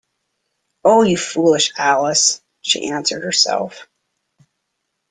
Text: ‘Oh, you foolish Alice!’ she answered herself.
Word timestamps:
‘Oh, 0.83 1.03
you 1.03 1.15
foolish 1.15 1.73
Alice!’ 1.77 2.41
she 2.61 2.89
answered 2.89 3.23
herself. 3.23 3.87